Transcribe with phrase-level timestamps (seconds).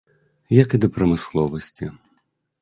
[0.59, 1.91] Як і да прамысловасці.